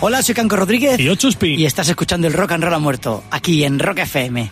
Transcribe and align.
Hola, 0.00 0.22
soy 0.22 0.34
Canco 0.34 0.56
Rodríguez. 0.56 1.00
Y 1.00 1.04
yo, 1.04 1.14
Chuspi. 1.14 1.54
Y 1.54 1.64
estás 1.64 1.88
escuchando 1.88 2.26
el 2.26 2.34
Rock 2.34 2.52
and 2.52 2.64
Roll 2.64 2.74
ha 2.74 2.78
muerto, 2.78 3.24
aquí 3.30 3.64
en 3.64 3.78
Rock 3.78 4.00
FM. 4.00 4.50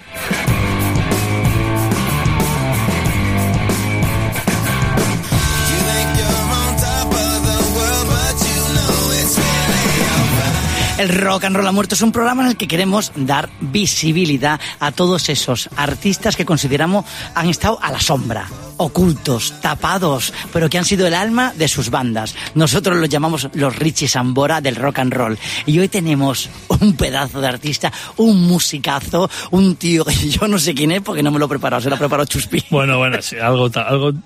El 11.02 11.08
Rock 11.08 11.46
and 11.46 11.56
Roll 11.56 11.66
ha 11.66 11.72
muerto 11.72 11.96
es 11.96 12.02
un 12.02 12.12
programa 12.12 12.44
en 12.44 12.50
el 12.50 12.56
que 12.56 12.68
queremos 12.68 13.10
dar 13.16 13.50
visibilidad 13.60 14.60
a 14.78 14.92
todos 14.92 15.30
esos 15.30 15.68
artistas 15.74 16.36
que 16.36 16.44
consideramos 16.44 17.04
han 17.34 17.48
estado 17.48 17.80
a 17.82 17.90
la 17.90 17.98
sombra, 17.98 18.46
ocultos, 18.76 19.52
tapados, 19.60 20.32
pero 20.52 20.70
que 20.70 20.78
han 20.78 20.84
sido 20.84 21.04
el 21.08 21.14
alma 21.14 21.54
de 21.56 21.66
sus 21.66 21.90
bandas. 21.90 22.36
Nosotros 22.54 22.96
los 22.98 23.08
llamamos 23.08 23.48
los 23.54 23.74
Richie 23.74 24.06
Sambora 24.06 24.60
del 24.60 24.76
rock 24.76 25.00
and 25.00 25.12
roll. 25.12 25.38
Y 25.66 25.76
hoy 25.80 25.88
tenemos 25.88 26.48
un 26.68 26.92
pedazo 26.92 27.40
de 27.40 27.48
artista, 27.48 27.92
un 28.18 28.40
musicazo, 28.46 29.28
un 29.50 29.74
tío 29.74 30.04
que 30.04 30.14
yo 30.30 30.46
no 30.46 30.60
sé 30.60 30.72
quién 30.72 30.92
es 30.92 31.00
porque 31.00 31.24
no 31.24 31.32
me 31.32 31.40
lo 31.40 31.46
he 31.46 31.48
preparado, 31.48 31.82
se 31.82 31.88
lo 31.88 31.96
ha 31.96 31.98
preparado 31.98 32.26
Chuspi. 32.26 32.66
Bueno, 32.70 32.98
bueno, 32.98 33.20
sí, 33.22 33.38
algo, 33.38 33.68
algo. 33.74 34.12
Te 34.12 34.20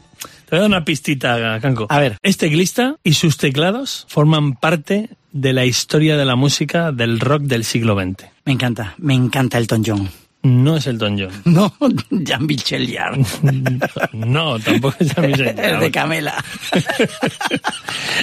voy 0.51 0.59
a 0.59 0.61
dar 0.61 0.69
una 0.69 0.85
pistita, 0.85 1.59
Canco. 1.61 1.87
A 1.89 1.99
ver. 1.99 2.19
Este 2.23 2.47
teclista 2.47 2.97
y 3.03 3.15
sus 3.15 3.39
teclados 3.39 4.05
forman 4.11 4.57
parte 4.57 5.09
de 5.37 5.53
la 5.53 5.65
historia 5.67 6.17
de 6.17 6.25
la 6.25 6.35
música 6.35 6.93
del 6.93 7.21
rock 7.21 7.43
del 7.43 7.65
siglo 7.65 7.95
XX. 7.95 8.27
Me 8.45 8.53
encanta, 8.53 8.95
me 8.99 9.15
encanta 9.15 9.59
Elton 9.59 9.83
John. 9.85 10.09
No 10.43 10.77
es 10.77 10.87
Elton 10.87 11.19
John. 11.19 11.43
No, 11.45 11.73
Jean-Michel 12.11 12.91
Jarre. 12.93 13.23
No, 14.13 14.59
tampoco 14.59 14.97
es 15.01 15.15
Jean 15.15 15.27
Michel. 15.27 15.49
El 15.59 15.81
de 15.81 15.91
Camela. 15.91 16.43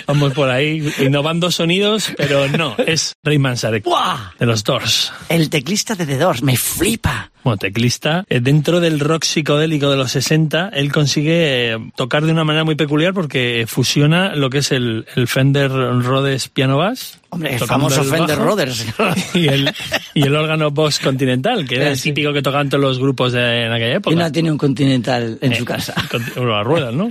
Vamos 0.07 0.33
por 0.33 0.49
ahí 0.49 0.91
innovando 0.99 1.51
sonidos, 1.51 2.11
pero 2.17 2.47
no, 2.47 2.75
es 2.77 3.15
Ray 3.23 3.37
Manzarek 3.37 3.83
¡Buah! 3.83 4.33
de 4.39 4.45
los 4.45 4.63
Doors. 4.63 5.11
El 5.29 5.49
teclista 5.49 5.95
de 5.95 6.05
The 6.05 6.17
Doors, 6.17 6.41
me 6.41 6.57
flipa. 6.57 7.29
Bueno, 7.43 7.57
teclista. 7.57 8.23
Eh, 8.29 8.39
Dentro 8.39 8.79
del 8.79 8.99
rock 8.99 9.23
psicodélico 9.25 9.89
de 9.89 9.97
los 9.97 10.11
60, 10.11 10.69
él 10.69 10.91
consigue 10.91 11.73
eh, 11.73 11.77
tocar 11.95 12.23
de 12.25 12.31
una 12.31 12.43
manera 12.43 12.63
muy 12.63 12.75
peculiar 12.75 13.13
porque 13.13 13.65
fusiona 13.67 14.35
lo 14.35 14.49
que 14.49 14.59
es 14.59 14.71
el, 14.71 15.05
el 15.15 15.27
Fender 15.27 15.69
Rhodes 15.71 16.47
Piano 16.49 16.77
Bass. 16.77 17.19
Hombre, 17.29 17.55
el 17.55 17.59
famoso 17.61 18.01
el 18.01 18.07
Fender 18.07 18.37
bajo, 18.37 18.49
Rhodes. 18.51 18.85
Y 19.33 19.47
el, 19.47 19.71
y 20.13 20.21
el 20.23 20.35
órgano 20.35 20.69
Box 20.71 20.99
Continental, 20.99 21.67
que 21.67 21.75
era 21.77 21.89
el 21.89 21.99
típico 21.99 22.31
que 22.31 22.41
tocaban 22.43 22.69
todos 22.69 22.83
los 22.83 22.99
grupos 22.99 23.33
de, 23.33 23.65
en 23.65 23.71
aquella 23.71 23.93
Y 23.93 23.95
época. 23.97 24.15
no 24.15 24.31
tiene 24.31 24.51
un 24.51 24.57
continental 24.57 25.37
en 25.41 25.55
su 25.55 25.65
casa. 25.65 25.95
con- 26.11 26.23
bueno, 26.35 26.51
las 26.51 26.65
ruedas, 26.65 26.93
¿no? 26.93 27.09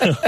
Pero, 0.00 0.18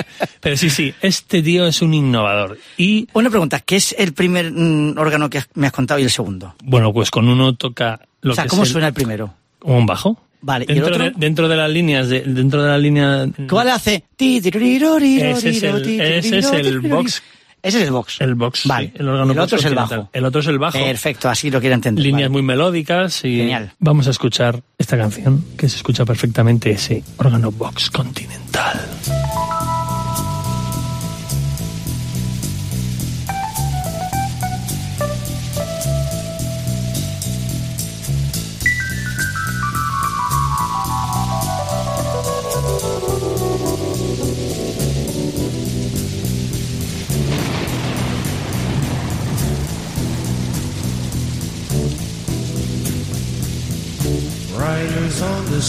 pero 0.40 0.56
sí, 0.56 0.70
sí, 0.70 0.94
este 1.02 1.42
tío 1.42 1.66
es 1.66 1.82
un 1.82 1.94
innovador. 1.94 2.58
Y, 2.76 3.08
Una 3.12 3.28
pregunta, 3.28 3.60
¿qué 3.60 3.76
es 3.76 3.94
el 3.98 4.12
primer 4.14 4.52
mm, 4.52 4.96
órgano 4.98 5.28
que 5.28 5.38
has- 5.38 5.48
me 5.54 5.66
has 5.66 5.72
contado 5.72 5.98
y 6.00 6.04
el 6.04 6.10
segundo? 6.10 6.54
bueno, 6.62 6.92
pues 6.92 7.10
con 7.10 7.28
uno 7.28 7.54
toca 7.56 8.00
lo 8.22 8.32
o 8.32 8.34
sea, 8.34 8.44
que 8.44 8.50
¿cómo 8.50 8.62
el- 8.62 8.68
suena 8.68 8.88
el 8.88 8.94
primero? 8.94 9.34
como 9.58 9.78
un 9.78 9.86
bajo. 9.86 10.18
Vale, 10.40 10.66
¿y 10.68 10.72
el 10.72 10.76
Dentro, 10.78 10.94
otro? 10.94 11.04
de, 11.04 11.12
dentro 11.16 11.48
de 11.48 11.56
las 11.56 11.68
líneas, 11.70 12.08
de, 12.08 12.20
dentro 12.20 12.62
de 12.62 12.68
la 12.68 12.78
línea... 12.78 13.26
¿Cuál 13.50 13.70
hace? 13.70 14.04
Ese 14.16 14.48
es 14.48 15.62
el- 15.64 16.00
ese 16.00 16.28
es 16.38 16.52
el 16.52 16.80
box. 16.80 17.22
Ese 17.60 17.78
es 17.78 17.84
el 17.88 17.90
box. 17.90 18.20
El 18.20 18.34
box, 18.36 18.62
Vale. 18.66 18.86
sí, 18.86 18.92
el 19.00 19.08
órgano 19.08 19.32
el 19.32 19.38
box 19.38 19.44
otro 19.52 19.58
es 19.58 19.64
el 19.64 19.74
bajo. 19.74 20.08
El 20.12 20.24
otro 20.24 20.40
es 20.40 20.46
el 20.46 20.58
bajo. 20.60 20.78
Perfecto, 20.78 21.28
así 21.28 21.50
lo 21.50 21.58
quiero 21.60 21.74
entender. 21.74 22.04
Líneas 22.04 22.28
vale. 22.28 22.32
muy 22.32 22.42
melódicas 22.42 23.24
y 23.24 23.36
Genial. 23.38 23.72
vamos 23.80 24.06
a 24.06 24.10
escuchar 24.10 24.62
esta 24.78 24.96
canción 24.96 25.44
que 25.56 25.68
se 25.68 25.76
escucha 25.78 26.04
perfectamente 26.04 26.70
ese 26.70 27.02
órgano 27.16 27.50
box 27.50 27.90
continental. 27.90 28.78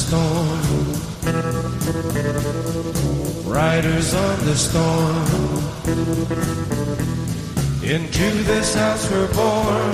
Storm. 0.10 0.60
Riders 3.46 4.14
on 4.14 4.38
the 4.46 4.56
storm. 4.56 5.26
Into 7.84 8.28
this 8.46 8.76
house 8.76 9.10
we're 9.12 9.28
born. 9.34 9.92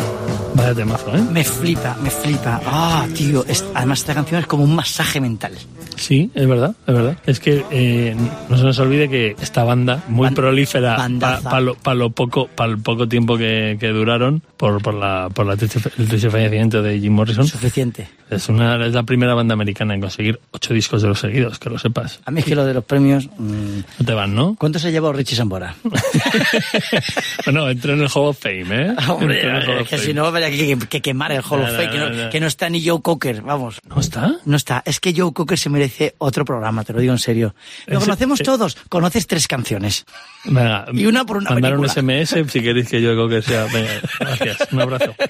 Vaya 0.56 0.74
temazo, 0.74 1.14
¿eh? 1.16 1.22
Me 1.32 1.44
flipa, 1.44 1.96
me 2.02 2.10
flipa. 2.10 2.62
Ah, 2.66 3.06
tío, 3.14 3.44
es- 3.48 3.66
además 3.74 4.00
esta 4.00 4.14
canción 4.14 4.40
es 4.40 4.48
como 4.48 4.64
un 4.64 4.74
masaje 4.74 5.20
mental. 5.20 5.52
Sí, 5.98 6.30
es 6.34 6.48
verdad, 6.48 6.76
es 6.88 6.94
verdad. 6.94 7.18
Es 7.26 7.40
que 7.40 7.66
eh, 7.72 8.16
no 8.50 8.58
se 8.58 8.64
nos 8.64 8.80
olvide 8.80 9.10
que 9.10 9.36
esta 9.42 9.64
banda, 9.64 10.04
muy 10.08 10.28
Ban- 10.28 10.34
prolífera 10.36 10.96
para 11.44 11.60
lo, 11.62 11.76
pa 11.76 11.94
lo 11.94 12.10
poco 12.10 12.48
para 12.48 12.72
el 12.72 12.80
poco 12.80 13.08
tiempo 13.08 13.38
que, 13.38 13.78
que 13.80 13.90
duraron 13.90 14.42
por, 14.58 14.82
por, 14.82 14.94
la, 14.94 15.30
por 15.34 15.46
la 15.46 15.56
triste, 15.58 15.80
el 15.98 16.08
triste 16.08 16.30
fallecimiento 16.30 16.82
de 16.82 17.00
Jim 17.00 17.14
Morrison, 17.14 17.48
Suficiente. 17.48 18.08
Es, 18.30 18.50
una, 18.50 18.84
es 18.86 18.94
la 18.94 19.04
primera 19.04 19.34
banda 19.34 19.54
americana 19.54 19.94
en 19.94 20.02
conseguir 20.02 20.40
ocho 20.52 20.74
discos 20.74 21.02
de 21.02 21.08
los 21.10 21.20
seguidos, 21.20 21.60
que 21.60 21.70
lo 21.70 21.78
sepas. 21.80 22.20
A 22.26 22.32
mí 22.32 22.40
es 22.40 22.46
que 22.46 22.56
lo 22.56 22.66
de 22.66 22.74
los 22.74 22.84
premios... 22.84 23.28
mm, 23.38 23.80
No 24.00 24.06
te 24.06 24.14
van, 24.14 24.34
¿no? 24.36 24.56
¿Cuánto 24.60 24.80
se 24.80 24.88
ha 24.88 24.92
llevado 24.92 25.14
Richie 25.14 25.36
Sambora? 25.36 25.76
bueno, 27.46 27.70
entró 27.70 27.94
en 27.94 28.02
el 28.02 28.08
Hall 28.14 28.28
of 28.30 28.40
Fame, 28.40 28.66
¿eh? 28.70 28.96
Hombre, 29.08 29.42
en 29.48 29.56
el 29.56 29.70
Hall 29.70 29.78
es 29.82 29.90
que 29.90 29.98
si 29.98 30.14
no, 30.14 30.26
habría 30.26 30.50
que, 30.50 30.78
que 30.90 31.02
quemar 31.02 31.32
el 31.32 31.42
Hall 31.42 31.62
of 31.62 31.72
No, 31.72 31.76
Fame, 31.78 31.90
que 31.90 31.98
no, 31.98 32.30
que 32.30 32.40
no 32.40 32.48
está 32.48 32.70
ni 32.70 32.86
Joe 32.86 33.02
Cocker, 33.02 33.42
vamos. 33.42 33.80
¿No 33.88 34.00
está? 34.00 34.36
No 34.46 34.58
está. 34.58 34.82
Es 34.86 35.00
que 35.00 35.14
Joe 35.16 35.32
Cocker 35.34 35.58
se 35.58 35.70
merece 35.70 36.16
otro 36.18 36.46
programa, 36.46 36.84
te 36.84 36.94
lo 36.94 37.00
digo 37.00 37.14
en 37.14 37.20
serio. 37.20 37.56
Lo 37.88 37.98
Ese- 37.98 38.06
conocemos 38.06 38.40
eh, 38.42 38.44
todos. 38.44 38.76
Conoces 38.90 39.28
tres 39.28 39.48
canciones. 39.48 40.06
Venga, 40.46 40.86
Y 40.94 41.06
una 41.06 41.26
por 41.26 41.38
una 41.38 41.52
Mandar 41.52 41.78
un. 41.78 41.88
SMS 41.88 42.36
si 42.52 42.62
queréis 42.62 42.90
que 42.90 42.98
creo 43.00 43.28
que 43.30 43.42
sea. 43.42 43.66
Venga, 43.66 43.90
gracias. 44.20 44.68
Un 44.72 44.82
abrazo. 44.82 45.16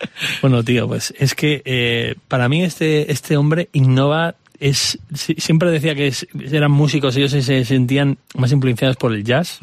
Bueno, 0.42 0.62
tío, 0.62 0.86
pues 0.88 1.12
es 1.18 1.34
que 1.34 1.62
eh, 1.64 2.14
para 2.28 2.48
mí 2.48 2.62
este, 2.62 3.10
este 3.12 3.36
hombre 3.36 3.68
innova. 3.72 4.34
Es, 4.60 4.98
si- 5.14 5.34
siempre 5.38 5.70
decía 5.70 5.94
que 5.94 6.08
es- 6.08 6.26
eran 6.50 6.72
músicos, 6.72 7.14
ellos 7.16 7.30
se, 7.30 7.42
se 7.42 7.64
sentían 7.64 8.18
más 8.34 8.50
influenciados 8.50 8.96
por 8.96 9.14
el 9.14 9.22
jazz 9.22 9.60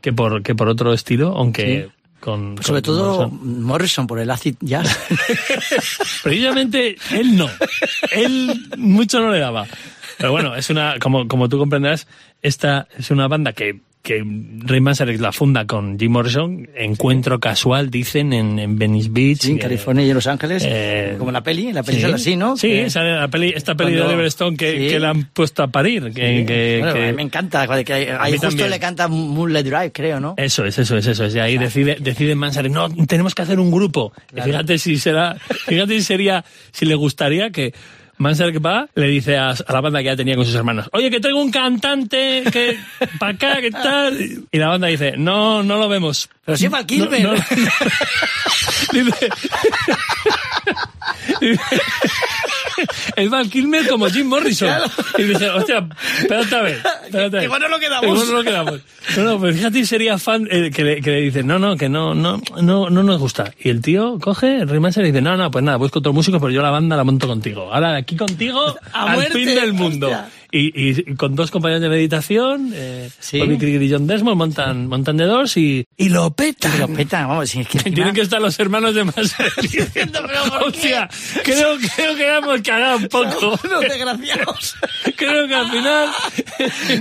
que 0.00 0.12
por 0.12 0.42
que 0.44 0.54
por 0.54 0.68
otro 0.68 0.92
estilo, 0.92 1.36
aunque 1.36 1.88
Sí. 1.88 1.92
con 2.20 2.56
Sobre 2.62 2.80
con 2.80 2.94
todo 2.94 3.28
Morrison. 3.28 3.62
Morrison 3.64 4.06
por 4.06 4.20
el 4.20 4.30
acid 4.30 4.54
jazz. 4.60 4.96
Precisamente 6.22 6.96
él 7.10 7.36
no. 7.36 7.48
Él 8.12 8.68
mucho 8.78 9.20
no 9.20 9.30
le 9.30 9.38
daba. 9.40 9.66
Pero 10.18 10.30
bueno, 10.32 10.54
es 10.54 10.70
una, 10.70 10.98
como, 10.98 11.28
como 11.28 11.48
tú 11.48 11.58
comprenderás, 11.58 12.06
esta 12.40 12.88
es 12.96 13.10
una 13.10 13.28
banda 13.28 13.52
que, 13.52 13.80
que 14.06 14.22
Ray 14.60 14.80
Manzarek 14.80 15.18
la 15.20 15.32
funda 15.32 15.66
con 15.66 15.98
Jim 15.98 16.12
Morrison, 16.12 16.68
encuentro 16.76 17.40
casual, 17.40 17.90
dicen, 17.90 18.32
en, 18.32 18.60
en 18.60 18.78
Venice 18.78 19.08
Beach. 19.10 19.40
Sí, 19.40 19.50
en 19.50 19.56
eh, 19.56 19.60
California 19.60 20.04
y 20.06 20.10
en 20.10 20.14
Los 20.14 20.28
Ángeles. 20.28 20.62
eh, 20.64 21.16
como 21.18 21.32
la 21.32 21.42
peli, 21.42 21.72
la 21.72 21.82
peli 21.82 21.96
sí, 21.96 22.02
sale 22.02 22.14
así, 22.14 22.36
¿no? 22.36 22.56
Sí, 22.56 22.68
Que- 22.68 22.88
sale 22.90 23.16
la 23.16 23.26
peli, 23.26 23.52
esta 23.56 23.74
peli 23.74 23.90
de 23.90 23.96
cuando- 23.96 24.12
Oliver 24.12 24.26
Stone 24.26 24.56
que, 24.56 24.78
sí. 24.78 24.88
que 24.90 25.00
la 25.00 25.10
han 25.10 25.24
puesto 25.32 25.64
a 25.64 25.66
parir. 25.66 26.04
Que, 26.14 26.44
que- 26.46 26.78
Bueno, 26.80 27.16
me 27.16 27.22
encanta. 27.22 27.66
que 27.84 27.92
ahí- 27.92 28.06
A 28.08 28.26
mí 28.30 28.38
justo 28.38 28.68
le 28.68 28.78
canta 28.78 29.08
Moonlight 29.08 29.66
Drive, 29.66 29.90
creo, 29.92 30.20
¿no? 30.20 30.34
Eso 30.36 30.64
es, 30.64 30.78
eso 30.78 30.96
es, 30.96 31.06
eso 31.08 31.24
es. 31.24 31.34
Y 31.34 31.40
ahí 31.40 31.58
decide, 31.58 31.96
decide 32.00 32.36
Manzarek, 32.36 32.70
no, 32.70 32.88
tenemos 33.06 33.34
que 33.34 33.42
hacer 33.42 33.58
un 33.58 33.72
grupo. 33.72 34.12
Fíjate 34.32 34.78
si 34.78 34.98
será, 34.98 35.34
fíjate 35.66 35.94
si 35.94 36.02
sería, 36.02 36.44
si 36.70 36.86
le 36.86 36.94
gustaría 36.94 37.50
que 37.50 37.74
Manzarek 38.18 38.64
va, 38.64 38.88
le 38.94 39.06
dice 39.08 39.36
a, 39.36 39.50
a 39.50 39.72
la 39.72 39.80
banda 39.80 39.98
que 40.00 40.06
ya 40.06 40.16
tenía 40.16 40.36
con 40.36 40.44
sus 40.46 40.54
hermanos, 40.54 40.88
oye, 40.92 41.10
que 41.10 41.20
tengo 41.20 41.40
un 41.40 41.50
cantante, 41.50 42.42
que, 42.50 42.78
para 43.18 43.32
acá, 43.32 43.60
que 43.60 43.70
tal. 43.70 44.18
Y 44.50 44.58
la 44.58 44.68
banda 44.68 44.86
dice, 44.88 45.14
no, 45.16 45.62
no 45.62 45.76
lo 45.76 45.88
vemos. 45.88 46.28
Pero 46.44 46.56
sí, 46.56 46.68
Val 46.68 46.86
Kilmer. 46.86 47.22
No, 47.22 47.32
no. 47.32 47.38
Dice- 48.92 49.28
es 53.16 53.30
Val 53.30 53.48
Kilmer 53.48 53.88
como 53.88 54.08
Jim 54.08 54.26
Morrison. 54.26 54.70
Y 55.18 55.22
dice, 55.24 55.48
hostia, 55.50 55.86
espérate 56.20 56.56
a 56.56 56.62
ver. 56.62 56.82
Espérate. 57.06 57.44
Igual 57.44 57.60
no 57.62 57.68
lo 57.68 57.78
quedamos. 57.78 58.04
Igual 58.04 58.26
no 58.26 58.32
lo 58.34 58.44
quedamos. 58.44 58.80
No, 59.16 59.22
no, 59.24 59.38
pues 59.38 59.56
fíjate, 59.56 59.86
sería 59.86 60.18
fan 60.18 60.48
eh, 60.50 60.70
que, 60.74 60.82
le, 60.84 61.00
que 61.00 61.10
le 61.10 61.20
dice, 61.20 61.42
no, 61.42 61.58
no, 61.58 61.76
que 61.76 61.88
no, 61.88 62.14
no, 62.14 62.40
no, 62.60 62.90
no 62.90 63.02
nos 63.02 63.20
gusta. 63.20 63.52
Y 63.58 63.70
el 63.70 63.80
tío 63.80 64.18
coge, 64.20 64.58
el 64.58 64.68
y 64.68 65.02
dice, 65.02 65.20
no, 65.20 65.36
no, 65.36 65.50
pues 65.50 65.64
nada, 65.64 65.76
busco 65.76 66.00
otro 66.00 66.12
músico, 66.12 66.40
pero 66.40 66.50
yo 66.50 66.62
la 66.62 66.70
banda 66.70 66.96
la 66.96 67.04
monto 67.04 67.26
contigo. 67.26 67.72
Ahora, 67.72 67.96
aquí 67.96 68.16
contigo, 68.16 68.76
A 68.92 69.04
al 69.04 69.16
muerte, 69.16 69.32
fin 69.34 69.46
del 69.54 69.72
mundo. 69.72 70.06
hostia. 70.08 70.28
Y, 70.56 70.72
y 70.74 71.14
con 71.16 71.34
dos 71.34 71.50
compañeros 71.50 71.82
de 71.82 71.88
meditación, 71.88 72.72
eh, 72.74 73.10
Sí. 73.20 73.38
Y 73.38 73.90
John 73.90 74.06
Desmond 74.06 74.36
montan, 74.36 74.86
montan 74.88 75.16
de 75.16 75.24
dos 75.24 75.56
y, 75.56 75.84
y 75.96 76.08
lo 76.08 76.30
petan. 76.34 76.72
Que 76.72 76.78
lo 76.78 76.88
petan, 76.88 77.28
vamos, 77.28 77.50
si 77.50 77.60
es 77.60 77.68
que 77.68 77.78
encima- 77.78 77.94
Tienen 77.94 78.14
que 78.14 78.20
estar 78.22 78.40
los 78.40 78.58
hermanos 78.58 78.94
de 78.94 79.04
más 79.04 79.14
diciendo, 79.62 80.20
¿por 80.22 80.30
qué? 80.30 80.66
hostia, 80.66 81.08
creo, 81.44 81.76
creo 81.96 82.16
que 82.16 82.36
hemos 82.36 82.60
cagado 82.62 82.96
un 82.98 83.08
poco. 83.08 83.58
Los 83.68 83.80
desgraciados. 83.82 84.74
Creo 85.16 85.46
que 85.48 85.54
al 85.54 85.70
final 85.70 86.08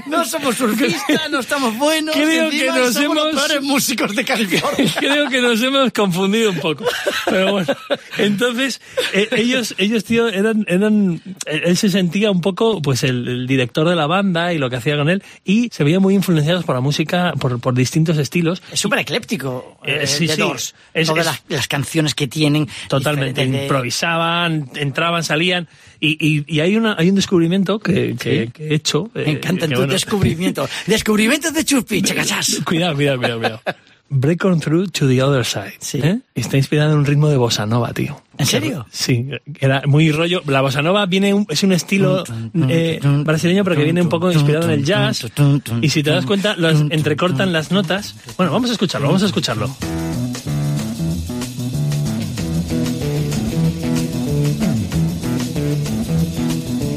No 0.07 0.25
somos 0.25 0.55
surfistas, 0.55 1.29
no 1.29 1.39
estamos 1.39 1.77
buenos. 1.77 2.15
Creo 2.15 2.49
que 2.49 2.67
nos 2.67 2.93
somos 2.93 3.15
los 3.15 3.25
hemos- 3.27 3.35
peores 3.47 3.61
músicos 3.63 4.15
de 4.15 4.25
California. 4.25 4.93
Creo 4.99 5.29
que 5.29 5.41
nos 5.41 5.61
hemos 5.61 5.91
confundido 5.91 6.51
un 6.51 6.59
poco. 6.59 6.85
Pero 7.25 7.51
bueno, 7.51 7.73
entonces 8.17 8.81
eh, 9.13 9.27
ellos, 9.31 9.75
ellos 9.77 10.03
tío, 10.03 10.27
eran, 10.27 10.65
eran, 10.67 11.21
eh, 11.45 11.61
él 11.65 11.77
se 11.77 11.89
sentía 11.89 12.31
un 12.31 12.41
poco, 12.41 12.81
pues 12.81 13.03
el, 13.03 13.27
el 13.27 13.44
director 13.47 13.87
de 13.89 13.95
la 13.95 14.07
banda 14.07 14.53
y 14.53 14.57
lo 14.57 14.69
que 14.69 14.75
hacía 14.77 14.95
con 14.97 15.09
él 15.09 15.23
y 15.43 15.69
se 15.71 15.83
veía 15.83 15.99
muy 15.99 16.13
influenciados 16.15 16.63
por 16.65 16.75
la 16.75 16.81
música, 16.81 17.33
por, 17.39 17.59
por 17.59 17.73
distintos 17.73 18.17
estilos. 18.17 18.61
Es 18.71 18.79
súper 18.79 18.99
ecléptico. 18.99 19.77
Eh, 19.83 19.99
eh, 20.03 20.07
sí, 20.07 20.27
The 20.27 20.33
sí. 20.35 20.41
Doors. 20.41 20.75
Es- 20.93 21.07
Todas 21.07 21.25
es- 21.25 21.31
las, 21.31 21.43
las 21.49 21.67
canciones 21.67 22.15
que 22.15 22.27
tienen. 22.27 22.67
Totalmente, 22.87 23.45
de- 23.45 23.63
improvisaban, 23.63 24.69
entraban, 24.75 25.23
salían 25.23 25.67
y, 25.99 26.17
y, 26.19 26.45
y 26.47 26.59
hay 26.59 26.75
una 26.75 26.95
hay 26.97 27.09
un 27.09 27.15
descubrimiento 27.15 27.79
que, 27.79 28.15
que- 28.19 28.45
Sí. 28.45 28.51
que 28.51 28.67
he 28.69 28.75
hecho. 28.75 29.09
eh, 29.15 29.23
Me 29.25 29.31
encantan 29.33 29.69
que, 29.69 29.75
tus 29.75 29.83
bueno, 29.83 29.93
descubrimientos. 29.93 30.69
Descubrimientos 30.87 31.53
de 31.53 31.63
Chuspi, 31.65 32.01
chacachas. 32.01 32.61
Cuidado, 32.65 32.95
cuidado, 32.95 33.17
cuidado, 33.17 33.39
cuidado. 33.39 33.61
Break 34.07 34.45
on 34.45 34.59
through 34.61 34.87
to 34.91 35.07
the 35.07 35.21
other 35.21 35.43
side. 35.43 35.73
Sí. 35.79 35.99
¿eh? 36.03 36.19
Está 36.35 36.57
inspirado 36.57 36.91
en 36.91 36.99
un 36.99 37.05
ritmo 37.05 37.27
de 37.27 37.37
bossa 37.37 37.65
nova, 37.65 37.91
tío. 37.91 38.21
¿En 38.37 38.45
serio? 38.45 38.85
Sí, 38.91 39.27
era 39.59 39.81
muy 39.87 40.11
rollo. 40.11 40.41
La 40.45 40.61
bossa 40.61 40.81
nova 40.81 41.05
viene 41.07 41.33
un- 41.33 41.45
es 41.49 41.63
un 41.63 41.71
estilo 41.71 42.23
eh, 42.69 42.99
brasileño, 43.23 43.63
pero 43.63 43.75
que 43.75 43.83
viene 43.83 44.01
un 44.03 44.09
poco 44.09 44.31
inspirado 44.31 44.65
en 44.65 44.71
el 44.79 44.85
jazz. 44.85 45.25
Y 45.81 45.89
si 45.89 46.03
te 46.03 46.11
das 46.11 46.25
cuenta, 46.25 46.55
los 46.55 46.81
entrecortan 46.91 47.51
las 47.51 47.71
notas. 47.71 48.15
Bueno, 48.37 48.51
vamos 48.51 48.69
a 48.69 48.73
escucharlo, 48.73 49.07
vamos 49.07 49.23
a 49.23 49.25
escucharlo. 49.25 49.75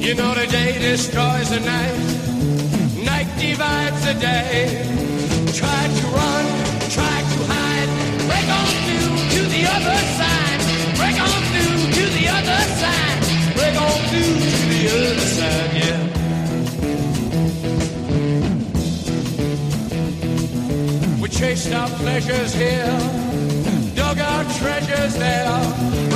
You 0.04 0.14
know 0.14 0.32
the 0.34 0.46
day 0.46 0.78
destroys 0.78 1.50
the 1.50 1.60
night, 1.60 1.96
night 3.04 3.28
divides 3.38 4.00
the 4.06 4.14
day. 4.14 4.84
Try 5.52 5.82
to 6.00 6.06
run, 6.16 6.44
to 9.34 9.40
the 9.54 9.62
other 9.76 9.98
side, 10.18 10.60
break 10.96 11.16
on 11.20 11.42
through 11.50 11.80
to 11.96 12.04
the 12.18 12.26
other 12.28 12.60
side, 12.80 13.20
break 13.56 13.76
on 13.80 13.98
through 14.08 14.34
to 14.44 14.52
the 14.72 14.82
other 14.96 15.18
side, 15.36 15.72
yeah. 15.80 16.00
We 21.20 21.28
chased 21.28 21.72
our 21.72 21.88
pleasures 21.88 22.52
here, 22.54 22.98
dug 23.94 24.18
our 24.18 24.44
treasures 24.58 25.14
there. 25.14 26.07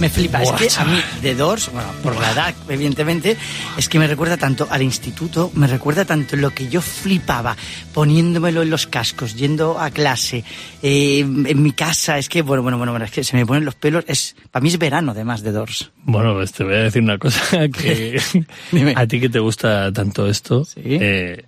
Me 0.00 0.08
flipa. 0.08 0.40
Es 0.42 0.52
que 0.52 0.68
a 0.80 0.84
mí, 0.84 1.00
The 1.22 1.34
Doors, 1.34 1.72
bueno, 1.72 1.88
por 2.04 2.14
la 2.20 2.30
edad, 2.30 2.54
evidentemente, 2.68 3.36
es 3.76 3.88
que 3.88 3.98
me 3.98 4.06
recuerda 4.06 4.36
tanto 4.36 4.68
al 4.70 4.82
instituto, 4.82 5.50
me 5.54 5.66
recuerda 5.66 6.04
tanto 6.04 6.36
lo 6.36 6.50
que 6.50 6.68
yo 6.68 6.80
flipaba 6.80 7.56
poniéndomelo 7.94 8.62
en 8.62 8.70
los 8.70 8.86
cascos, 8.86 9.34
yendo 9.34 9.80
a 9.80 9.90
clase, 9.90 10.44
eh, 10.82 11.18
en 11.20 11.62
mi 11.62 11.72
casa. 11.72 12.16
Es 12.16 12.28
que, 12.28 12.42
bueno, 12.42 12.62
bueno, 12.62 12.78
bueno, 12.78 12.92
bueno, 12.92 13.06
es 13.06 13.10
que 13.10 13.24
se 13.24 13.36
me 13.36 13.44
ponen 13.44 13.64
los 13.64 13.74
pelos. 13.74 14.04
Es, 14.06 14.36
para 14.52 14.62
mí 14.62 14.68
es 14.68 14.78
verano, 14.78 15.10
además, 15.12 15.42
The 15.42 15.50
Doors. 15.50 15.90
Bueno, 16.04 16.32
pues 16.34 16.52
te 16.52 16.62
voy 16.62 16.74
a 16.74 16.78
decir 16.84 17.02
una 17.02 17.18
cosa 17.18 17.68
que 17.68 18.20
a 18.94 19.06
ti 19.06 19.20
que 19.20 19.28
te 19.28 19.40
gusta 19.40 19.92
tanto 19.92 20.28
esto, 20.28 20.64
Sí. 20.64 20.80
eh, 20.84 21.44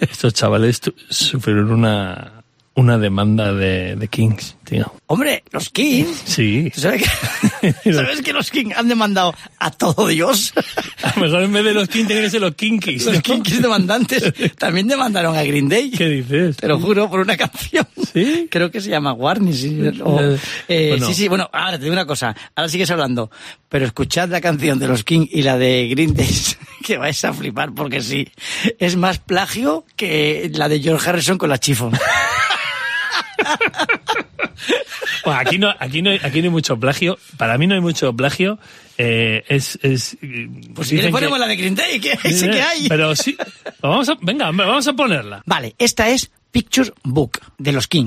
estos 0.00 0.34
chavales 0.34 0.80
sufrieron 1.08 1.70
una, 1.70 2.37
una 2.78 2.96
demanda 2.96 3.52
de, 3.52 3.96
de 3.96 4.06
Kings, 4.08 4.54
tío. 4.64 4.94
Hombre, 5.06 5.42
los 5.50 5.68
Kings. 5.70 6.22
Sí. 6.26 6.70
¿tú 6.72 6.80
¿Sabes 6.82 7.02
que, 7.60 7.72
¿Sabes 7.92 8.22
que 8.22 8.32
los 8.32 8.50
Kings 8.52 8.76
han 8.76 8.86
demandado 8.88 9.34
a 9.58 9.70
todo 9.72 10.06
Dios? 10.06 10.52
A 11.02 11.14
lo 11.16 11.22
mejor 11.26 11.42
en 11.42 11.52
vez 11.52 11.64
de 11.64 11.74
los 11.74 11.88
Kings 11.88 12.06
tienen 12.06 12.24
que 12.24 12.30
ser 12.30 12.40
los 12.40 12.54
Kinkis. 12.54 13.04
Los 13.04 13.14
¿no? 13.16 13.22
Kings 13.22 13.60
demandantes 13.60 14.32
también 14.58 14.86
demandaron 14.86 15.36
a 15.36 15.42
Green 15.42 15.68
Day. 15.68 15.90
¿Qué 15.90 16.06
dices? 16.08 16.56
Te 16.58 16.68
lo 16.68 16.78
juro, 16.78 17.10
por 17.10 17.18
una 17.18 17.36
canción. 17.36 17.84
¿Sí? 18.12 18.46
Creo 18.50 18.70
que 18.70 18.80
se 18.80 18.90
llama 18.90 19.12
Warning. 19.12 19.54
Sí, 19.54 19.80
o- 20.04 20.36
Eh, 20.68 20.90
bueno. 20.90 21.06
sí, 21.08 21.14
sí, 21.14 21.26
bueno, 21.28 21.50
ahora 21.52 21.78
te 21.78 21.84
digo 21.84 21.92
una 21.94 22.06
cosa. 22.06 22.36
Ahora 22.54 22.68
sigues 22.68 22.90
hablando. 22.92 23.28
Pero 23.68 23.86
escuchad 23.86 24.28
la 24.28 24.40
canción 24.40 24.78
de 24.78 24.86
los 24.88 25.02
King 25.04 25.26
y 25.30 25.42
la 25.42 25.58
de 25.58 25.88
Green 25.88 26.14
Day, 26.14 26.28
que 26.86 26.96
vais 26.96 27.22
a 27.24 27.32
flipar, 27.32 27.74
porque 27.74 28.00
sí. 28.02 28.28
Es 28.78 28.94
más 28.96 29.18
plagio 29.18 29.84
que 29.96 30.50
la 30.54 30.68
de 30.68 30.80
George 30.80 31.10
Harrison 31.10 31.36
con 31.38 31.50
la 31.50 31.58
chifón. 31.58 31.92
Bueno, 35.24 35.40
aquí 35.46 35.58
no, 35.58 35.74
aquí 35.78 36.02
no, 36.02 36.10
hay- 36.10 36.20
aquí 36.22 36.38
no 36.40 36.44
hay 36.44 36.50
mucho 36.50 36.78
plagio. 36.78 37.18
Para 37.36 37.58
mí 37.58 37.66
no 37.66 37.74
hay 37.74 37.80
mucho 37.80 38.12
plagio. 38.14 38.58
Eh, 38.96 39.44
es, 39.48 39.78
es, 39.82 40.16
Pues 40.74 40.88
si 40.88 40.96
le 41.00 41.10
ponemos 41.10 41.38
la 41.38 41.46
de 41.46 41.56
Green 41.56 41.74
Day, 41.76 42.00
que 42.00 42.18
ese 42.24 42.50
que 42.50 42.60
hay. 42.62 42.88
Pero 42.88 43.14
sí. 43.14 43.36
Vamos 43.80 44.08
a, 44.08 44.16
venga, 44.20 44.50
vamos 44.50 44.86
a 44.88 44.92
ponerla. 44.94 45.42
Vale, 45.46 45.74
esta 45.78 46.08
es 46.08 46.30
Picture 46.50 46.92
Book 47.04 47.40
de 47.58 47.72
los 47.72 47.86
King. 47.86 48.06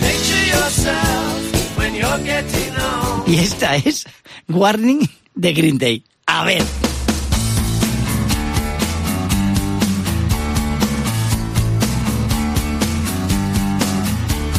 Picture 0.00 0.44
yourself 0.54 1.76
when 1.78 1.94
you're 1.94 2.18
getting 2.24 2.74
on. 2.76 3.24
Y 3.26 3.38
esta 3.38 3.76
es 3.76 4.06
Warning 4.48 5.08
de 5.34 5.52
Green 5.52 5.78
Day. 5.78 6.04
A 6.26 6.44
ver. 6.44 6.62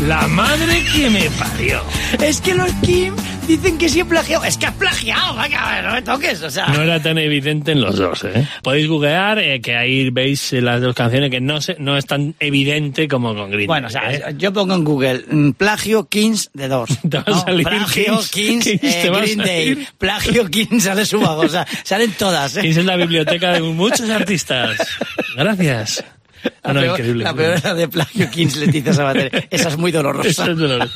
La 0.07 0.27
madre 0.27 0.83
que 0.95 1.09
me 1.09 1.29
parió. 1.31 1.79
Es 2.19 2.41
que 2.41 2.55
los 2.55 2.71
Kim 2.83 3.13
dicen 3.47 3.77
que 3.77 3.87
sí 3.87 3.99
he 3.99 4.05
plagiado. 4.05 4.43
Es 4.43 4.57
que 4.57 4.65
has 4.65 4.73
plagiado, 4.73 5.35
venga, 5.35 5.81
no 5.83 5.93
me 5.93 6.01
toques, 6.01 6.41
o 6.41 6.49
sea. 6.49 6.67
No 6.69 6.81
era 6.81 6.99
tan 6.99 7.19
evidente 7.19 7.73
en 7.73 7.81
los 7.81 7.97
dos, 7.97 8.23
¿eh? 8.23 8.47
Podéis 8.63 8.87
googlear, 8.87 9.37
eh, 9.37 9.61
que 9.61 9.75
ahí 9.75 10.09
veis 10.09 10.53
eh, 10.53 10.61
las 10.61 10.81
dos 10.81 10.95
canciones 10.95 11.29
que 11.29 11.39
no 11.39 11.61
se, 11.61 11.75
no 11.77 11.97
es 11.97 12.05
tan 12.07 12.33
evidente 12.39 13.07
como 13.07 13.35
con 13.35 13.51
Green 13.51 13.67
Bueno, 13.67 13.87
o 13.87 13.89
sea, 13.91 14.11
¿eh? 14.11 14.35
yo 14.37 14.51
pongo 14.51 14.73
en 14.73 14.83
Google 14.83 15.23
mm, 15.29 15.51
plagio 15.51 16.07
Kings 16.07 16.49
de 16.53 16.67
dos. 16.67 16.89
Te 17.09 17.19
va 17.19 17.23
a 17.27 17.39
salir 17.41 17.67
plagio 17.67 18.17
Kings, 18.17 18.29
Kings, 18.31 18.63
Kings, 18.81 18.83
eh, 18.83 19.11
Green 19.13 19.37
Day. 19.37 19.87
Plagio 19.99 20.49
Kings 20.49 20.83
sale 20.83 21.05
su 21.05 21.19
bajo. 21.19 21.41
O 21.41 21.49
sea, 21.49 21.67
salen 21.83 22.11
todas, 22.13 22.57
¿eh? 22.57 22.61
Tienes 22.61 22.77
en 22.77 22.87
la 22.87 22.95
biblioteca 22.95 23.53
de 23.53 23.61
muchos 23.61 24.09
artistas. 24.09 24.77
Gracias. 25.35 26.03
La, 26.43 26.51
Ah, 26.63 26.73
no, 26.73 26.79
peor, 26.81 26.99
increíble. 26.99 27.23
la 27.23 27.33
peor 27.33 27.53
es 27.55 27.63
la 27.63 27.73
de 27.73 27.87
plagio 27.87 28.29
Kings, 28.29 28.57
Leticia 28.57 28.93
Sabater. 28.93 29.47
Esa 29.49 29.69
es 29.69 29.77
muy 29.77 29.91
dolorosa. 29.91 30.29
Eso 30.29 30.51
es 30.51 30.57
doloroso. 30.57 30.93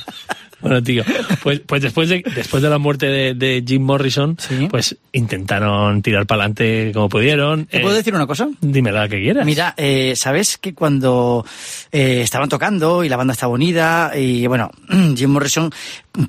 Bueno, 0.61 0.81
tío, 0.81 1.03
pues, 1.43 1.59
pues 1.59 1.81
después, 1.81 2.09
de, 2.09 2.23
después 2.33 2.63
de 2.63 2.69
la 2.69 2.77
muerte 2.79 3.05
de, 3.07 3.33
de 3.35 3.63
Jim 3.67 3.83
Morrison, 3.83 4.35
Sí. 4.39 4.67
pues 4.69 4.95
intentaron 5.11 6.01
tirar 6.01 6.25
para 6.25 6.41
adelante 6.43 6.91
como 6.93 7.09
pudieron. 7.09 7.65
¿Te 7.65 7.77
Eh, 7.77 7.81
puedo 7.81 7.93
decir 7.95 8.15
una 8.15 8.25
cosa? 8.25 8.47
Dime 8.61 8.91
la 8.91 9.07
que 9.07 9.19
quieras. 9.21 9.45
Mira, 9.45 9.73
eh, 9.77 10.13
¿sabes 10.15 10.57
que 10.57 10.73
cuando 10.73 11.45
eh, 11.91 12.21
estaban 12.23 12.49
tocando 12.49 13.03
y 13.03 13.09
la 13.09 13.17
banda 13.17 13.33
estaba 13.33 13.53
unida 13.53 14.17
y 14.17 14.47
bueno, 14.47 14.71
Jim 15.15 15.29
Morrison 15.29 15.71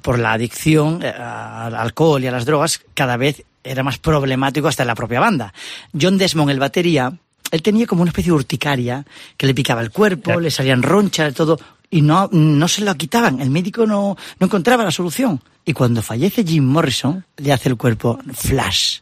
por 0.03 0.19
la 0.19 0.33
adicción 0.33 1.01
eh, 1.03 1.09
al 1.09 1.75
alcohol 1.75 2.23
y 2.23 2.27
a 2.27 2.33
las 2.33 2.45
drogas 2.45 2.81
cada 2.95 3.17
vez 3.17 3.43
era 3.65 3.83
más 3.83 3.99
problemático 3.99 4.69
hasta 4.69 4.83
en 4.83 4.89
la 4.89 4.95
propia 4.95 5.21
banda. 5.21 5.55
John 5.99 6.19
Desmond, 6.19 6.51
el 6.51 6.59
batería, 6.61 7.13
él 7.51 7.63
tenía 7.63 7.87
como 7.87 8.03
una 8.03 8.11
especie 8.11 8.31
de 8.31 8.37
urticaria 8.37 9.05
que 9.37 9.47
le 9.47 9.55
picaba 9.55 9.81
el 9.81 9.91
cuerpo, 9.91 10.33
Ya. 10.35 10.41
le 10.41 10.51
salían 10.51 10.83
ronchas, 10.83 11.35
todo, 11.35 11.59
y 11.91 12.03
no, 12.03 12.29
no 12.33 12.69
se 12.69 12.83
lo 12.83 12.95
quitaban. 12.97 13.41
El 13.41 13.51
médico 13.51 13.87
no, 13.87 14.17
no 14.39 14.47
encontraba 14.47 14.85
la 14.85 14.91
solución. 14.91 15.41
Y 15.65 15.73
cuando 15.73 16.03
fallece 16.03 16.45
Jim 16.45 16.65
Morrison, 16.65 17.25
le 17.37 17.53
hace 17.53 17.69
el 17.69 17.77
cuerpo 17.77 18.19
flash 18.35 18.99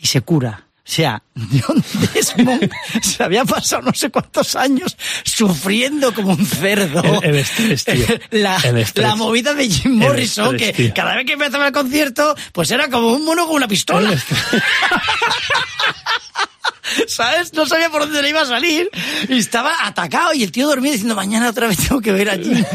y 0.00 0.06
se 0.06 0.20
cura. 0.22 0.64
O 0.64 0.90
sea, 0.90 1.22
John 1.36 1.84
Desmond 2.14 2.70
se 3.02 3.22
había 3.22 3.44
pasado 3.44 3.82
no 3.82 3.92
sé 3.92 4.08
cuántos 4.10 4.56
años 4.56 4.96
sufriendo 5.22 6.14
como 6.14 6.30
un 6.30 6.46
cerdo. 6.46 7.02
El- 7.22 7.30
el 7.30 7.36
estrés, 7.36 7.84
tío. 7.84 8.06
La, 8.30 8.56
El 8.56 8.78
estrés. 8.78 9.06
la 9.06 9.14
movida 9.14 9.52
de 9.52 9.68
Jim 9.68 9.96
Morrison, 9.98 10.54
estrés, 10.56 10.74
que 10.76 10.82
tío. 10.84 10.94
cada 10.94 11.14
vez 11.14 11.26
que 11.26 11.34
empezaba 11.34 11.66
el 11.66 11.72
concierto, 11.74 12.34
pues 12.52 12.70
era 12.70 12.88
como 12.88 13.12
un 13.12 13.22
mono 13.24 13.46
con 13.46 13.56
una 13.56 13.68
pistola. 13.68 14.10
¿sabes? 17.06 17.52
No 17.52 17.66
sabía 17.66 17.90
por 17.90 18.02
dónde 18.02 18.22
le 18.22 18.30
iba 18.30 18.42
a 18.42 18.46
salir 18.46 18.90
y 19.28 19.38
estaba 19.38 19.86
atacado 19.86 20.32
y 20.34 20.42
el 20.42 20.52
tío 20.52 20.66
dormía 20.68 20.92
diciendo 20.92 21.14
mañana 21.14 21.48
otra 21.50 21.66
vez 21.66 21.78
tengo 21.88 22.00
que 22.00 22.12
ver 22.12 22.30
allí. 22.30 22.64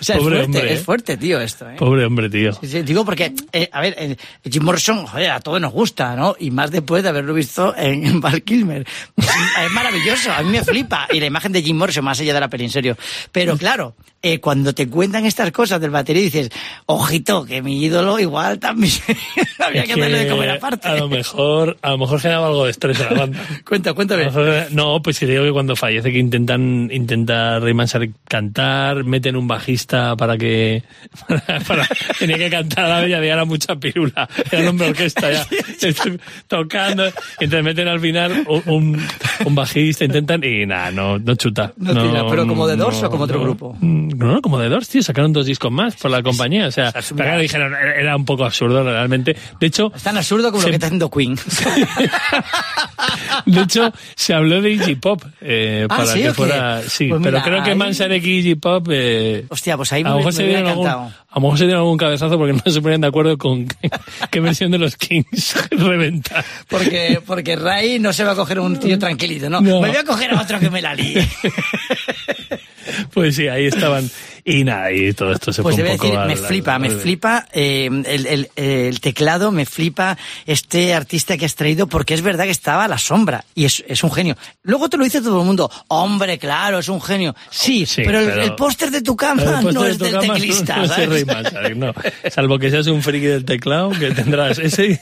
O 0.00 0.02
sea, 0.02 0.16
Pobre 0.16 0.36
es 0.36 0.44
fuerte, 0.44 0.58
hombre, 0.58 0.72
es 0.72 0.82
fuerte, 0.82 1.16
tío, 1.16 1.40
esto, 1.40 1.68
¿eh? 1.68 1.76
Pobre 1.76 2.04
hombre, 2.04 2.30
tío. 2.30 2.52
Sí, 2.54 2.68
sí, 2.68 2.82
digo 2.82 3.04
porque, 3.04 3.34
eh, 3.52 3.68
a 3.70 3.80
ver, 3.80 3.94
eh, 3.98 4.16
Jim 4.50 4.62
Morrison, 4.62 5.06
joder, 5.06 5.30
a 5.30 5.40
todos 5.40 5.60
nos 5.60 5.72
gusta, 5.72 6.16
¿no? 6.16 6.34
Y 6.38 6.50
más 6.50 6.70
después 6.70 7.02
de 7.02 7.10
haberlo 7.10 7.34
visto 7.34 7.74
en, 7.76 8.06
en 8.06 8.20
Val 8.20 8.42
Kilmer. 8.42 8.86
Es, 9.16 9.70
maravilloso, 9.72 10.32
a 10.32 10.42
mí 10.42 10.50
me 10.50 10.64
flipa. 10.64 11.06
Y 11.10 11.20
la 11.20 11.26
imagen 11.26 11.52
de 11.52 11.62
Jim 11.62 11.76
Morrison, 11.76 12.04
más 12.04 12.18
allá 12.20 12.32
de 12.32 12.40
la 12.40 12.48
peli, 12.48 12.64
en 12.64 12.70
serio. 12.70 12.96
Pero 13.32 13.56
claro, 13.58 13.94
eh, 14.22 14.38
cuando 14.38 14.74
te 14.74 14.88
cuentan 14.88 15.24
estas 15.24 15.50
cosas 15.50 15.80
del 15.80 15.90
batería, 15.90 16.22
dices, 16.22 16.50
ojito, 16.86 17.44
que 17.44 17.62
mi 17.62 17.82
ídolo 17.82 18.18
igual 18.18 18.58
también 18.58 18.92
había 19.58 19.84
que 19.84 19.92
Es 19.92 19.98
darle 19.98 20.18
de 20.18 20.24
que 20.24 20.30
comer 20.30 20.50
aparte. 20.50 20.88
A 20.88 20.96
lo 20.96 21.08
mejor, 21.08 21.78
a 21.80 21.90
lo 21.90 21.98
mejor 21.98 22.20
generaba 22.20 22.48
algo 22.48 22.64
de 22.64 22.70
estrés 22.70 22.99
Cuenta, 23.66 23.92
cuéntame. 23.94 24.28
No, 24.70 25.00
pues 25.02 25.20
digo 25.20 25.44
que 25.44 25.52
cuando 25.52 25.76
fallece 25.76 26.12
que 26.12 26.18
intentan 26.18 26.88
intenta 26.92 27.58
Ray 27.60 27.74
Manzarek 27.74 28.12
cantar, 28.28 29.04
meten 29.04 29.36
un 29.36 29.46
bajista 29.48 30.16
para 30.16 30.36
que 30.36 30.82
para, 31.28 31.60
para- 31.60 31.88
tenía 32.18 32.36
que 32.38 32.50
cantar 32.50 32.84
a 32.86 32.88
la 32.88 33.00
bella 33.00 33.18
era 33.18 33.44
mucha 33.44 33.76
pirula, 33.76 34.28
era 34.50 34.62
el 34.62 34.68
hombre 34.68 34.88
orquesta 34.88 35.30
ya 35.30 35.46
tocando, 36.48 37.06
y 37.06 37.44
entonces 37.44 37.64
meten 37.64 37.88
al 37.88 38.00
final 38.00 38.44
un, 38.66 39.00
un, 39.44 39.54
bajista, 39.54 40.04
intentan 40.04 40.42
y 40.44 40.66
nada, 40.66 40.90
no, 40.90 41.18
no 41.18 41.34
chuta. 41.36 41.72
No 41.76 41.92
tira, 41.92 42.26
pero 42.28 42.46
como 42.46 42.66
The 42.66 42.76
Doors 42.76 43.02
o 43.02 43.10
como 43.10 43.24
otro 43.24 43.40
grupo. 43.40 43.76
No, 43.80 44.32
no, 44.34 44.42
como 44.42 44.58
The 44.58 44.68
Doors, 44.68 44.88
tío, 44.88 45.02
sacaron 45.02 45.32
dos 45.32 45.46
discos 45.46 45.70
más 45.70 45.96
por 45.96 46.10
la 46.10 46.22
compañía, 46.22 46.66
o 46.66 46.70
sea, 46.72 46.92
claro, 46.92 47.40
dijeron, 47.40 47.72
era 47.74 48.16
un 48.16 48.24
poco 48.24 48.44
absurdo 48.44 48.82
realmente. 48.82 49.36
De 49.58 49.66
hecho, 49.66 49.92
Es 49.94 50.02
tan 50.02 50.16
absurdo 50.16 50.50
como 50.50 50.62
lo 50.62 50.68
que 50.68 50.74
está 50.74 50.86
haciendo 50.86 51.10
Queen. 51.10 51.36
De 53.46 53.60
hecho, 53.62 53.92
se 54.16 54.34
habló 54.34 54.60
de 54.62 54.70
Iggy 54.72 54.94
Pop 54.96 55.22
eh, 55.40 55.86
Ah, 55.88 55.96
para 55.96 56.12
¿sí 56.12 56.22
que 56.22 56.32
fuera. 56.34 56.82
Sí, 56.82 57.08
Pues 57.08 57.20
pero 57.22 57.38
mira, 57.38 57.42
creo 57.44 57.62
que 57.64 57.70
ahí- 57.70 57.76
Manzarek 57.76 58.24
y 58.24 58.38
Iggy 58.38 58.54
Pop. 58.56 58.88
Eh, 58.90 59.44
Hostia, 59.48 59.76
pues 59.76 59.92
ahí 59.92 60.02
a 60.02 60.10
lo 60.10 60.16
mejor 60.16 60.32
me 60.32 60.36
se 60.36 60.46
dieron 60.46 60.66
algún, 60.66 60.86
a 60.86 61.12
lo 61.34 61.40
mejor 61.40 61.58
se 61.58 61.64
dieron 61.64 61.82
algún 61.82 61.98
cabezazo 61.98 62.36
porque 62.38 62.52
no 62.54 62.72
se 62.72 62.80
ponían 62.80 63.00
de 63.00 63.06
acuerdo 63.06 63.36
con 63.38 63.66
qué, 63.66 63.90
qué 64.30 64.40
versión 64.40 64.70
de 64.70 64.78
los 64.78 64.96
Kings 64.96 65.54
reventar. 65.70 66.44
Porque, 66.68 67.20
porque 67.24 67.56
Ray 67.56 67.98
no 67.98 68.12
se 68.12 68.24
va 68.24 68.32
a 68.32 68.36
coger 68.36 68.60
un 68.60 68.78
tío 68.78 68.98
tranquilito, 68.98 69.48
¿no? 69.50 69.60
No. 69.60 69.80
Me 69.80 69.88
voy 69.88 69.96
a 69.96 70.04
coger 70.04 70.32
a 70.34 70.40
otro 70.40 70.58
que 70.60 70.70
me 70.70 70.82
la 70.82 70.94
líe. 70.94 71.26
Pues 73.12 73.36
sí, 73.36 73.46
ahí 73.46 73.66
estaban. 73.66 74.10
Y 74.44 74.64
nada, 74.64 74.90
y 74.92 75.12
todo 75.12 75.32
esto 75.32 75.52
se 75.52 75.62
Pues 75.62 75.76
fue 75.76 75.84
un 75.84 75.90
poco 75.96 76.04
decir, 76.06 76.18
me 76.26 76.32
al- 76.32 76.38
flipa, 76.38 76.78
me 76.78 76.90
flipa 76.90 77.46
eh, 77.52 77.88
el, 78.06 78.26
el- 78.26 78.48
el 78.56 79.00
teclado, 79.00 79.50
me 79.52 79.66
flipa 79.66 80.16
este 80.46 80.94
artista 80.94 81.36
que 81.36 81.44
has 81.44 81.54
traído 81.54 81.86
porque 81.86 82.14
es 82.14 82.22
verdad 82.22 82.44
que 82.44 82.50
estaba 82.50 82.84
a 82.84 82.88
la 82.88 82.98
sombra 82.98 83.44
y 83.54 83.64
es, 83.66 83.84
es 83.86 84.02
un 84.04 84.12
genio. 84.12 84.36
Luego 84.62 84.88
te 84.88 84.96
lo 84.96 85.04
dice 85.04 85.20
todo 85.20 85.40
el 85.40 85.46
mundo, 85.46 85.70
hombre, 85.88 86.38
claro, 86.38 86.78
es 86.78 86.88
un 86.88 87.00
genio. 87.00 87.34
Sí, 87.50 87.84
Sí, 87.86 88.02
pero, 88.04 88.20
el- 88.20 88.28
pero- 88.28 88.42
el, 88.42 88.54
póster 88.54 88.90
de 88.90 89.02
tu 89.02 89.16
cama 89.16 89.60
no 89.62 89.82
de 89.82 89.90
es 89.90 89.98
del 89.98 90.18
teclista, 90.20 90.76
no 90.78 90.86
¿sabes? 90.88 91.26
Manzarek, 91.26 91.76
no. 91.76 91.92
Salvo 92.30 92.58
que 92.58 92.70
seas 92.70 92.86
un 92.86 93.02
friki 93.02 93.26
del 93.26 93.44
teclado, 93.44 93.90
que 93.90 94.10
tendrás 94.10 94.58
ese 94.58 95.00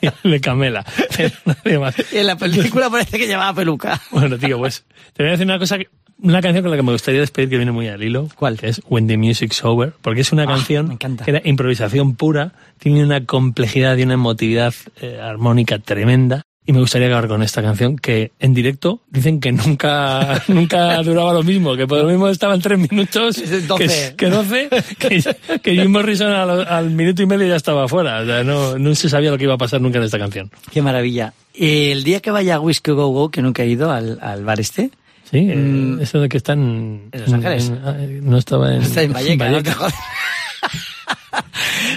y 0.00 0.06
el 0.06 0.30
de 0.30 0.40
Camela. 0.40 0.84
Pero 1.16 1.30
nadie 1.44 1.78
más. 1.78 1.94
Y 2.12 2.18
en 2.18 2.26
la 2.26 2.36
película 2.36 2.90
parece 2.90 3.18
que 3.18 3.26
llevaba 3.26 3.54
peluca. 3.54 4.00
Bueno, 4.10 4.38
tío, 4.38 4.58
pues 4.58 4.84
te 5.12 5.22
voy 5.22 5.28
a 5.28 5.32
decir 5.32 5.46
una 5.46 5.58
cosa, 5.58 5.78
que- 5.78 5.88
una 6.20 6.40
canción 6.40 6.62
con 6.62 6.70
la 6.70 6.76
que 6.76 6.82
me 6.82 6.92
gustaría 6.92 7.20
despedir 7.20 7.48
que 7.48 7.56
viene 7.56 7.72
muy 7.72 7.88
al 7.88 8.02
hilo. 8.02 8.28
¿Cuál? 8.34 8.58
Que 8.58 8.68
es 8.68 8.80
When 8.88 9.06
the 9.06 9.16
Music's 9.16 9.64
Over, 9.64 9.92
porque 10.02 10.20
es 10.22 10.32
una 10.32 10.44
Ah, 10.44 10.46
canción 10.46 10.98
que 10.98 11.30
era 11.30 11.40
improvisación 11.44 12.14
pura, 12.16 12.52
tiene 12.78 13.04
una 13.04 13.24
complejidad 13.24 13.96
y 13.96 14.02
una 14.02 14.14
emotividad 14.14 14.74
eh, 15.00 15.20
armónica 15.22 15.78
tremenda. 15.78 16.42
Y 16.66 16.72
me 16.74 16.80
gustaría 16.80 17.06
acabar 17.06 17.28
con 17.28 17.42
esta 17.42 17.62
canción 17.62 17.96
que 17.96 18.32
en 18.40 18.52
directo 18.52 19.00
dicen 19.08 19.40
que 19.40 19.52
nunca, 19.52 20.42
nunca 20.48 21.02
duraba 21.02 21.32
lo 21.32 21.42
mismo, 21.42 21.74
que 21.76 21.86
por 21.86 21.96
lo 22.02 22.04
mismo 22.06 22.28
estaban 22.28 22.60
tres 22.60 22.78
minutos, 22.78 23.38
Es 23.42 23.48
de 23.50 23.62
12. 23.62 23.86
que, 23.86 24.16
que 24.16 24.30
12, 24.30 24.68
que, 24.98 25.60
que 25.62 25.74
Jim 25.74 25.90
Morrison 25.90 26.30
al, 26.30 26.66
al 26.68 26.90
minuto 26.90 27.22
y 27.22 27.26
medio 27.26 27.46
ya 27.46 27.56
estaba 27.56 27.88
fuera. 27.88 28.20
O 28.20 28.26
sea, 28.26 28.44
no, 28.44 28.78
no 28.78 28.94
se 28.94 29.08
sabía 29.08 29.30
lo 29.30 29.38
que 29.38 29.44
iba 29.44 29.54
a 29.54 29.58
pasar 29.58 29.80
nunca 29.80 29.96
en 29.96 30.04
esta 30.04 30.18
canción. 30.18 30.50
Qué 30.70 30.82
maravilla. 30.82 31.32
El 31.54 32.04
día 32.04 32.20
que 32.20 32.30
vaya 32.30 32.56
a 32.56 32.60
Whisky 32.60 32.90
Go 32.90 33.08
Go, 33.08 33.30
que 33.30 33.40
nunca 33.40 33.62
he 33.62 33.68
ido 33.68 33.90
al, 33.90 34.18
al 34.20 34.44
bar 34.44 34.60
este, 34.60 34.90
Sí, 35.30 35.38
eh, 35.50 35.56
Mm. 35.56 36.00
eso 36.00 36.20
de 36.20 36.28
que 36.28 36.38
están... 36.38 37.08
¿En 37.12 37.20
Los 37.20 37.32
Ángeles? 37.32 37.68
en- 37.68 37.80
eh, 37.84 38.20
no 38.22 38.38
estaba 38.38 38.74
en... 38.74 38.82
Está 38.82 39.02
en 39.02 39.12
Valleca, 39.12 39.48
¿no? 39.50 39.62
Te 39.62 39.70
Valleca. 39.70 39.74
jodes. 39.74 39.94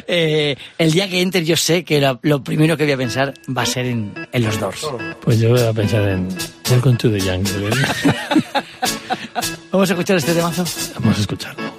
Eh, 0.07 0.55
el 0.77 0.91
día 0.91 1.09
que 1.09 1.21
entre 1.21 1.43
yo 1.45 1.55
sé 1.55 1.83
que 1.83 2.01
lo, 2.01 2.19
lo 2.23 2.43
primero 2.43 2.75
que 2.77 2.83
voy 2.83 2.93
a 2.93 2.97
pensar 2.97 3.33
va 3.55 3.63
a 3.63 3.65
ser 3.65 3.85
en, 3.85 4.13
en 4.31 4.43
los 4.43 4.59
Doors. 4.59 4.85
Pues 5.21 5.39
yo 5.39 5.49
voy 5.49 5.61
a 5.61 5.73
pensar 5.73 6.07
en 6.09 6.27
Welcome 6.69 6.97
to 6.97 7.09
the 7.11 7.19
Jungle. 7.21 7.69
¿eh? 7.69 7.71
Vamos 9.71 9.89
a 9.89 9.93
escuchar 9.93 10.17
este 10.17 10.33
temazo. 10.33 10.63
Vamos 10.99 11.17
a 11.17 11.21
escucharlo. 11.21 11.70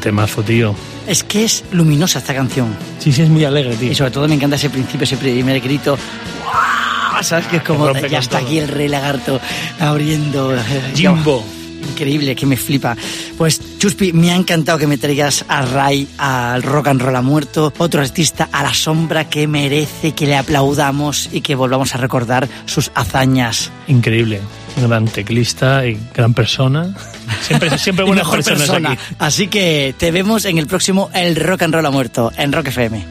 Temazo, 0.00 0.42
tío. 0.42 0.74
Es 1.06 1.24
que 1.24 1.44
es 1.44 1.64
luminosa 1.72 2.18
esta 2.18 2.34
canción. 2.34 2.74
Sí, 2.98 3.12
sí, 3.12 3.22
es 3.22 3.28
muy 3.28 3.44
alegre, 3.44 3.76
tío. 3.76 3.92
Y 3.92 3.94
sobre 3.94 4.10
todo 4.10 4.28
me 4.28 4.34
encanta 4.34 4.56
ese 4.56 4.70
principio, 4.70 5.04
ese 5.04 5.16
primer 5.16 5.60
grito. 5.60 5.98
¡Guau! 6.44 7.22
¿Sabes? 7.22 7.46
Que 7.46 7.56
es 7.58 7.62
como 7.62 7.92
ya 7.92 8.18
está 8.18 8.38
todo. 8.38 8.46
aquí 8.46 8.58
el 8.58 8.68
rey 8.68 8.88
lagarto 8.88 9.40
abriendo. 9.80 10.54
eh, 10.54 10.92
Jimbo. 10.94 11.44
Increíble, 11.90 12.34
que 12.36 12.46
me 12.46 12.56
flipa. 12.56 12.96
Pues, 13.36 13.60
Chuspi, 13.78 14.12
me 14.12 14.30
ha 14.32 14.36
encantado 14.36 14.78
que 14.78 14.86
me 14.86 14.98
traigas 14.98 15.44
a 15.48 15.62
Ray, 15.62 16.08
al 16.18 16.62
rock 16.62 16.88
and 16.88 17.00
roll 17.00 17.16
a 17.16 17.22
muerto, 17.22 17.72
otro 17.78 18.00
artista 18.00 18.48
a 18.52 18.62
la 18.62 18.74
sombra 18.74 19.28
que 19.28 19.46
merece 19.46 20.12
que 20.12 20.26
le 20.26 20.36
aplaudamos 20.36 21.28
y 21.32 21.40
que 21.40 21.54
volvamos 21.54 21.94
a 21.94 21.98
recordar 21.98 22.48
sus 22.66 22.90
hazañas. 22.94 23.70
Increíble. 23.86 24.40
Un 24.76 24.88
gran 24.88 25.06
teclista 25.06 25.86
y 25.86 25.98
gran 26.14 26.34
persona. 26.34 26.94
Siempre, 27.42 27.76
siempre 27.78 28.04
buenas 28.04 28.24
mejor 28.24 28.36
personas 28.44 28.60
persona. 28.68 28.90
aquí. 28.92 29.02
Así 29.18 29.48
que 29.48 29.94
te 29.98 30.10
vemos 30.10 30.44
en 30.44 30.58
el 30.58 30.66
próximo 30.66 31.10
El 31.14 31.34
Rock 31.36 31.62
and 31.62 31.74
Roll 31.74 31.86
a 31.86 31.90
muerto, 31.90 32.32
en 32.36 32.52
Rock 32.52 32.68
FM. 32.68 33.04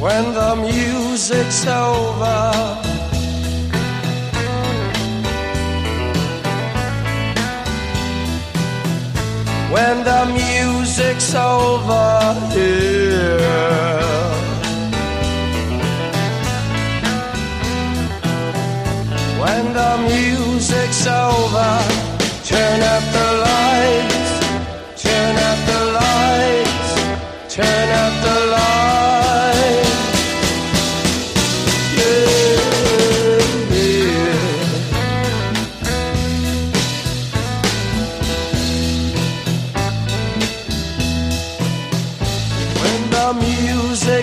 when 0.00 0.34
the 0.34 0.54
music's 0.56 1.66
over. 1.66 3.03
When 9.74 10.04
the 10.04 10.24
music's 10.26 11.34
over 11.34 12.34
here. 12.52 13.40
When 19.42 19.64
the 19.72 19.92
music's 20.10 21.06
over, 21.08 21.72
turn 22.44 22.82
up 22.94 23.04
the 23.16 23.28
lights, 23.46 24.13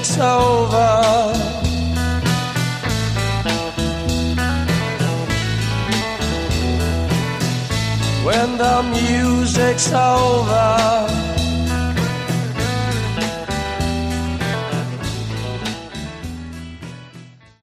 music's 0.01 0.17
over. 0.17 1.33
When 8.25 8.57
the 8.57 8.81
music's 8.93 9.91
over 9.93 11.20